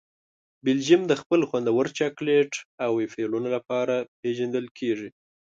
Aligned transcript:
بلجیم 0.65 1.01
د 1.07 1.13
خپل 1.21 1.39
خوندور 1.49 1.85
چاکلېټ 1.97 2.51
او 2.83 2.91
وفلونو 3.01 3.47
لپاره 3.55 3.95
پېژندل 4.21 4.65
کیږي. 4.77 5.09